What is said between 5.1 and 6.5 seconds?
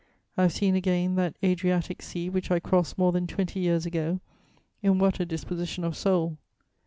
a disposition of soul!